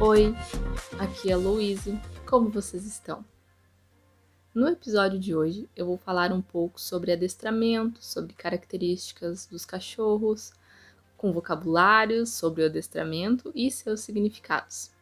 Oi, 0.00 0.32
aqui 0.96 1.28
é 1.28 1.32
a 1.32 1.36
Louise. 1.36 2.00
Como 2.24 2.48
vocês 2.50 2.86
estão? 2.86 3.24
No 4.54 4.68
episódio 4.68 5.18
de 5.18 5.34
hoje, 5.34 5.68
eu 5.74 5.86
vou 5.86 5.98
falar 5.98 6.32
um 6.32 6.40
pouco 6.40 6.80
sobre 6.80 7.10
adestramento, 7.10 7.98
sobre 8.00 8.32
características 8.32 9.46
dos 9.46 9.66
cachorros, 9.66 10.52
com 11.16 11.32
vocabulários 11.32 12.30
sobre 12.30 12.62
o 12.62 12.66
adestramento 12.66 13.50
e 13.56 13.68
seus 13.72 13.98
significados. 14.02 14.92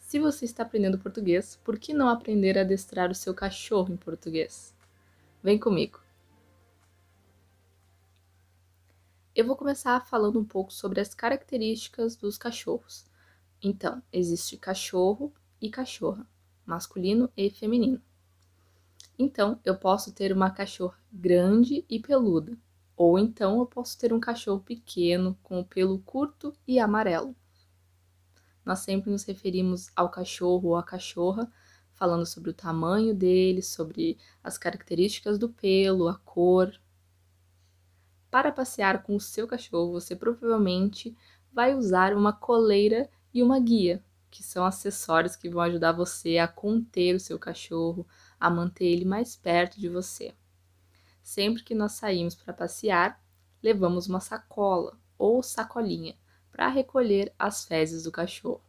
Se 0.00 0.18
você 0.18 0.46
está 0.46 0.64
aprendendo 0.64 0.98
português, 0.98 1.60
por 1.62 1.78
que 1.78 1.94
não 1.94 2.08
aprender 2.08 2.58
a 2.58 2.62
adestrar 2.62 3.08
o 3.08 3.14
seu 3.14 3.32
cachorro 3.32 3.94
em 3.94 3.96
português? 3.96 4.74
Vem 5.44 5.60
comigo! 5.60 6.00
Eu 9.32 9.46
vou 9.46 9.54
começar 9.54 10.04
falando 10.04 10.40
um 10.40 10.44
pouco 10.44 10.72
sobre 10.72 11.00
as 11.00 11.14
características 11.14 12.16
dos 12.16 12.36
cachorros. 12.36 13.11
Então, 13.62 14.02
existe 14.12 14.56
cachorro 14.56 15.32
e 15.60 15.70
cachorra, 15.70 16.26
masculino 16.66 17.30
e 17.36 17.48
feminino. 17.48 18.02
Então, 19.18 19.60
eu 19.64 19.76
posso 19.76 20.12
ter 20.12 20.32
uma 20.32 20.50
cachorra 20.50 20.98
grande 21.12 21.84
e 21.88 22.00
peluda, 22.00 22.58
ou 22.96 23.18
então 23.18 23.58
eu 23.60 23.66
posso 23.66 23.98
ter 23.98 24.12
um 24.12 24.18
cachorro 24.18 24.60
pequeno 24.60 25.38
com 25.42 25.60
o 25.60 25.64
pelo 25.64 25.98
curto 26.00 26.52
e 26.66 26.78
amarelo. 26.78 27.36
Nós 28.64 28.80
sempre 28.80 29.10
nos 29.10 29.24
referimos 29.24 29.90
ao 29.94 30.08
cachorro 30.08 30.70
ou 30.70 30.76
à 30.76 30.82
cachorra, 30.82 31.50
falando 31.92 32.26
sobre 32.26 32.50
o 32.50 32.54
tamanho 32.54 33.14
dele, 33.14 33.62
sobre 33.62 34.18
as 34.42 34.58
características 34.58 35.38
do 35.38 35.48
pelo, 35.48 36.08
a 36.08 36.16
cor, 36.18 36.72
para 38.32 38.50
passear 38.50 39.02
com 39.02 39.14
o 39.14 39.20
seu 39.20 39.46
cachorro, 39.46 39.92
você 39.92 40.16
provavelmente 40.16 41.14
vai 41.52 41.74
usar 41.74 42.16
uma 42.16 42.32
coleira 42.32 43.10
e 43.32 43.42
uma 43.42 43.58
guia, 43.58 44.04
que 44.30 44.42
são 44.42 44.64
acessórios 44.64 45.36
que 45.36 45.48
vão 45.48 45.60
ajudar 45.62 45.92
você 45.92 46.38
a 46.38 46.48
conter 46.48 47.14
o 47.14 47.20
seu 47.20 47.38
cachorro, 47.38 48.06
a 48.40 48.48
manter 48.48 48.86
ele 48.86 49.04
mais 49.04 49.36
perto 49.36 49.78
de 49.78 49.88
você. 49.88 50.34
Sempre 51.22 51.62
que 51.62 51.74
nós 51.74 51.92
saímos 51.92 52.34
para 52.34 52.52
passear, 52.52 53.22
levamos 53.62 54.08
uma 54.08 54.20
sacola 54.20 54.98
ou 55.16 55.42
sacolinha 55.42 56.16
para 56.50 56.68
recolher 56.68 57.32
as 57.38 57.64
fezes 57.64 58.04
do 58.04 58.12
cachorro. 58.12 58.62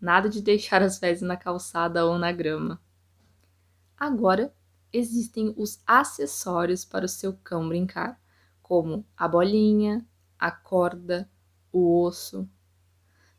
Nada 0.00 0.28
de 0.28 0.40
deixar 0.40 0.82
as 0.82 0.98
fezes 0.98 1.22
na 1.22 1.36
calçada 1.36 2.06
ou 2.06 2.18
na 2.18 2.30
grama. 2.30 2.80
Agora, 3.96 4.54
existem 4.92 5.52
os 5.56 5.82
acessórios 5.86 6.84
para 6.84 7.04
o 7.04 7.08
seu 7.08 7.34
cão 7.42 7.68
brincar 7.68 8.20
como 8.62 9.04
a 9.16 9.26
bolinha, 9.26 10.06
a 10.38 10.50
corda, 10.50 11.28
o 11.72 12.02
osso. 12.02 12.48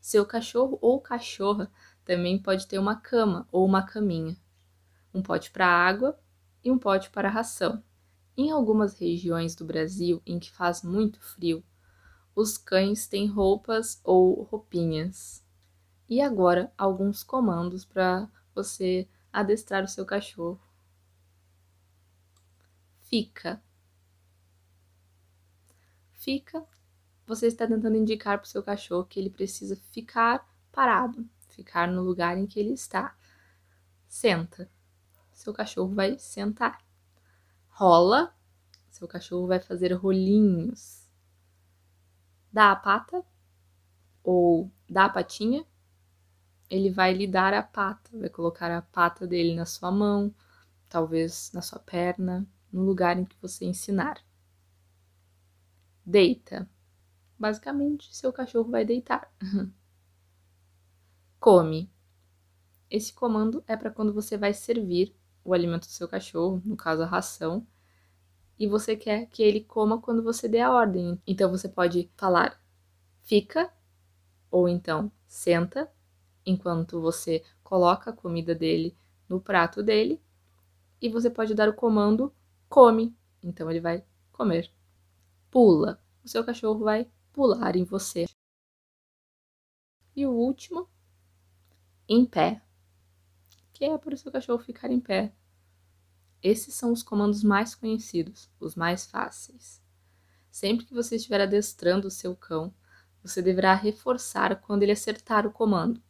Seu 0.00 0.24
cachorro 0.24 0.78
ou 0.80 1.00
cachorra 1.00 1.70
também 2.04 2.38
pode 2.38 2.66
ter 2.66 2.78
uma 2.78 2.96
cama 2.96 3.46
ou 3.52 3.64
uma 3.66 3.82
caminha, 3.82 4.36
um 5.12 5.22
pote 5.22 5.50
para 5.50 5.66
água 5.66 6.18
e 6.64 6.70
um 6.70 6.78
pote 6.78 7.10
para 7.10 7.28
ração. 7.28 7.82
Em 8.36 8.50
algumas 8.50 8.98
regiões 8.98 9.54
do 9.54 9.64
Brasil 9.64 10.22
em 10.24 10.38
que 10.38 10.50
faz 10.50 10.82
muito 10.82 11.20
frio, 11.20 11.62
os 12.34 12.56
cães 12.56 13.06
têm 13.06 13.26
roupas 13.26 14.00
ou 14.02 14.42
roupinhas. 14.44 15.44
E 16.08 16.20
agora, 16.20 16.72
alguns 16.76 17.22
comandos 17.22 17.84
para 17.84 18.28
você 18.54 19.06
adestrar 19.32 19.84
o 19.84 19.88
seu 19.88 20.04
cachorro. 20.06 20.60
Fica 23.08 23.62
fica, 26.20 26.64
você 27.30 27.46
está 27.46 27.64
tentando 27.64 27.96
indicar 27.96 28.38
para 28.38 28.44
o 28.44 28.48
seu 28.48 28.60
cachorro 28.60 29.06
que 29.06 29.20
ele 29.20 29.30
precisa 29.30 29.76
ficar 29.92 30.44
parado, 30.72 31.24
ficar 31.50 31.86
no 31.86 32.02
lugar 32.02 32.36
em 32.36 32.44
que 32.44 32.58
ele 32.58 32.72
está. 32.72 33.16
Senta, 34.08 34.68
seu 35.32 35.54
cachorro 35.54 35.94
vai 35.94 36.18
sentar. 36.18 36.84
Rola, 37.68 38.34
seu 38.90 39.06
cachorro 39.06 39.46
vai 39.46 39.60
fazer 39.60 39.92
rolinhos. 39.92 41.08
Dá 42.52 42.72
a 42.72 42.76
pata 42.76 43.24
ou 44.24 44.68
dá 44.88 45.04
a 45.04 45.08
patinha, 45.08 45.64
ele 46.68 46.90
vai 46.90 47.14
lhe 47.14 47.28
dar 47.28 47.54
a 47.54 47.62
pata, 47.62 48.10
vai 48.18 48.28
colocar 48.28 48.76
a 48.76 48.82
pata 48.82 49.24
dele 49.24 49.54
na 49.54 49.64
sua 49.64 49.92
mão, 49.92 50.34
talvez 50.88 51.52
na 51.52 51.62
sua 51.62 51.78
perna, 51.78 52.44
no 52.72 52.82
lugar 52.82 53.16
em 53.16 53.24
que 53.24 53.36
você 53.40 53.64
ensinar. 53.64 54.20
Deita. 56.04 56.68
Basicamente, 57.40 58.14
seu 58.14 58.30
cachorro 58.30 58.70
vai 58.70 58.84
deitar. 58.84 59.32
Come. 61.40 61.90
Esse 62.90 63.14
comando 63.14 63.64
é 63.66 63.74
para 63.78 63.90
quando 63.90 64.12
você 64.12 64.36
vai 64.36 64.52
servir 64.52 65.16
o 65.42 65.54
alimento 65.54 65.86
do 65.86 65.92
seu 65.92 66.06
cachorro, 66.06 66.60
no 66.62 66.76
caso 66.76 67.02
a 67.02 67.06
ração, 67.06 67.66
e 68.58 68.66
você 68.66 68.94
quer 68.94 69.24
que 69.24 69.42
ele 69.42 69.62
coma 69.62 69.98
quando 69.98 70.22
você 70.22 70.46
der 70.46 70.60
a 70.60 70.70
ordem. 70.70 71.18
Então 71.26 71.50
você 71.50 71.66
pode 71.66 72.10
falar 72.14 72.60
fica 73.22 73.72
ou 74.50 74.68
então 74.68 75.10
senta 75.26 75.90
enquanto 76.44 77.00
você 77.00 77.42
coloca 77.62 78.10
a 78.10 78.12
comida 78.12 78.54
dele 78.54 78.94
no 79.26 79.40
prato 79.40 79.82
dele 79.82 80.20
e 81.00 81.08
você 81.08 81.30
pode 81.30 81.54
dar 81.54 81.70
o 81.70 81.74
comando 81.74 82.34
come. 82.68 83.16
Então 83.42 83.70
ele 83.70 83.80
vai 83.80 84.04
comer 84.30 84.70
pula. 85.50 85.98
O 86.22 86.28
seu 86.28 86.44
cachorro 86.44 86.80
vai 86.80 87.08
pular 87.32 87.76
em 87.76 87.84
você. 87.84 88.26
E 90.14 90.26
o 90.26 90.30
último, 90.30 90.88
em 92.08 92.26
pé, 92.26 92.62
que 93.72 93.84
é 93.84 93.96
para 93.96 94.14
o 94.14 94.18
seu 94.18 94.30
cachorro 94.30 94.62
ficar 94.62 94.90
em 94.90 95.00
pé. 95.00 95.32
Esses 96.42 96.74
são 96.74 96.92
os 96.92 97.02
comandos 97.02 97.42
mais 97.42 97.74
conhecidos, 97.74 98.50
os 98.58 98.74
mais 98.74 99.06
fáceis. 99.06 99.82
Sempre 100.50 100.84
que 100.84 100.94
você 100.94 101.16
estiver 101.16 101.40
adestrando 101.40 102.08
o 102.08 102.10
seu 102.10 102.34
cão, 102.34 102.74
você 103.22 103.40
deverá 103.40 103.74
reforçar 103.74 104.60
quando 104.60 104.82
ele 104.82 104.92
acertar 104.92 105.46
o 105.46 105.52
comando. 105.52 106.02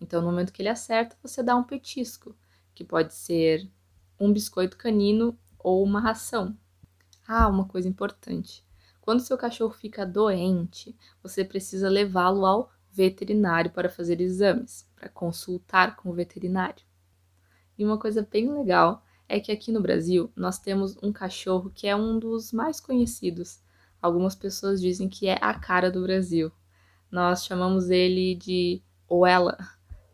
Então, 0.00 0.20
no 0.20 0.26
momento 0.26 0.52
que 0.52 0.62
ele 0.62 0.68
acerta, 0.68 1.16
você 1.22 1.42
dá 1.42 1.54
um 1.54 1.64
petisco, 1.64 2.36
que 2.74 2.84
pode 2.84 3.14
ser 3.14 3.70
um 4.18 4.32
biscoito 4.32 4.76
canino 4.76 5.38
ou 5.58 5.82
uma 5.82 6.00
ração. 6.00 6.56
Ah, 7.26 7.48
uma 7.48 7.66
coisa 7.66 7.88
importante. 7.88 8.66
Quando 9.04 9.20
seu 9.20 9.36
cachorro 9.36 9.74
fica 9.74 10.06
doente, 10.06 10.96
você 11.22 11.44
precisa 11.44 11.90
levá-lo 11.90 12.46
ao 12.46 12.72
veterinário 12.90 13.70
para 13.70 13.90
fazer 13.90 14.18
exames, 14.18 14.88
para 14.96 15.10
consultar 15.10 15.94
com 15.94 16.08
o 16.08 16.14
veterinário. 16.14 16.82
E 17.76 17.84
uma 17.84 17.98
coisa 17.98 18.22
bem 18.22 18.50
legal 18.50 19.04
é 19.28 19.38
que 19.38 19.52
aqui 19.52 19.70
no 19.70 19.82
Brasil 19.82 20.32
nós 20.34 20.58
temos 20.58 20.96
um 21.02 21.12
cachorro 21.12 21.70
que 21.70 21.86
é 21.86 21.94
um 21.94 22.18
dos 22.18 22.50
mais 22.50 22.80
conhecidos. 22.80 23.60
Algumas 24.00 24.34
pessoas 24.34 24.80
dizem 24.80 25.06
que 25.06 25.26
é 25.26 25.36
a 25.38 25.52
cara 25.52 25.90
do 25.90 26.00
Brasil. 26.00 26.50
Nós 27.10 27.44
chamamos 27.44 27.90
ele 27.90 28.34
de, 28.36 28.82
ou 29.06 29.26
ela, 29.26 29.58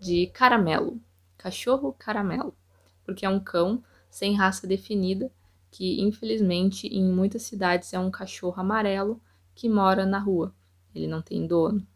de 0.00 0.26
caramelo, 0.34 1.00
cachorro 1.38 1.94
caramelo, 1.96 2.56
porque 3.04 3.24
é 3.24 3.28
um 3.28 3.38
cão 3.38 3.84
sem 4.10 4.34
raça 4.34 4.66
definida 4.66 5.30
que 5.70 6.00
infelizmente 6.00 6.86
em 6.88 7.04
muitas 7.12 7.42
cidades 7.42 7.92
é 7.92 7.98
um 7.98 8.10
cachorro 8.10 8.60
amarelo 8.60 9.20
que 9.54 9.68
mora 9.68 10.04
na 10.04 10.18
rua. 10.18 10.54
Ele 10.94 11.06
não 11.06 11.22
tem 11.22 11.46
dono. 11.46 11.86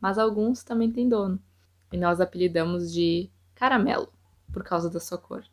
Mas 0.00 0.18
alguns 0.18 0.62
também 0.62 0.90
têm 0.90 1.08
dono. 1.08 1.40
E 1.92 1.96
nós 1.96 2.20
apelidamos 2.20 2.92
de 2.92 3.28
caramelo 3.54 4.08
por 4.52 4.62
causa 4.64 4.88
da 4.88 4.98
sua 4.98 5.18
cor. 5.18 5.44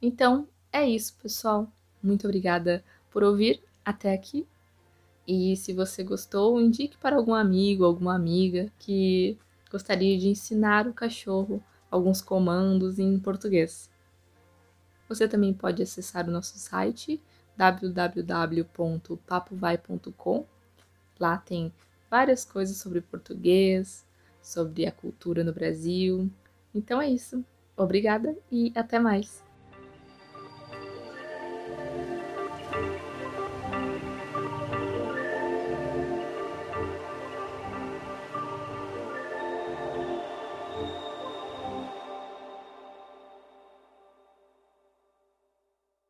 Então, 0.00 0.48
é 0.72 0.88
isso, 0.88 1.14
pessoal. 1.22 1.70
Muito 2.02 2.26
obrigada 2.26 2.84
por 3.10 3.22
ouvir 3.22 3.62
até 3.84 4.12
aqui. 4.12 4.46
E 5.26 5.56
se 5.56 5.72
você 5.72 6.02
gostou, 6.02 6.60
indique 6.60 6.96
para 6.98 7.16
algum 7.16 7.34
amigo, 7.34 7.84
alguma 7.84 8.16
amiga 8.16 8.72
que 8.78 9.38
gostaria 9.70 10.18
de 10.18 10.28
ensinar 10.28 10.88
o 10.88 10.92
cachorro 10.92 11.62
alguns 11.92 12.22
comandos 12.22 12.98
em 12.98 13.18
português. 13.18 13.90
Você 15.14 15.28
também 15.28 15.52
pode 15.52 15.82
acessar 15.82 16.26
o 16.26 16.32
nosso 16.32 16.58
site 16.58 17.20
www.papovai.com. 17.56 20.46
Lá 21.20 21.36
tem 21.36 21.72
várias 22.10 22.44
coisas 22.44 22.78
sobre 22.78 23.00
português, 23.00 24.04
sobre 24.40 24.86
a 24.86 24.92
cultura 24.92 25.44
no 25.44 25.52
Brasil. 25.52 26.28
Então 26.74 27.00
é 27.00 27.08
isso. 27.10 27.44
Obrigada 27.76 28.36
e 28.50 28.72
até 28.74 28.98
mais! 28.98 29.51